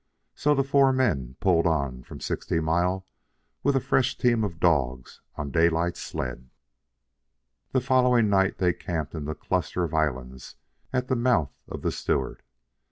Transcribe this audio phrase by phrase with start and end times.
[0.33, 3.05] So the four men pulled on from Sixty Mile
[3.61, 6.49] with a fresh team of dogs on Daylight's sled.
[7.71, 10.55] The following night they camped in the cluster of islands
[10.91, 12.41] at the mouth of the Stewart.